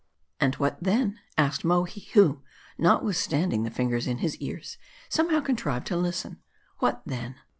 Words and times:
"And 0.41 0.55
what 0.55 0.81
then?" 0.81 1.19
asked 1.37 1.63
Mohi, 1.63 2.07
who, 2.15 2.41
notwithstanding 2.79 3.61
the 3.61 3.69
fingers 3.69 4.07
in 4.07 4.17
his 4.17 4.35
ears, 4.37 4.79
somehow 5.09 5.41
contrived 5.41 5.85
to 5.85 5.95
listen; 5.95 6.41
"What 6.79 7.03
then 7.05 7.35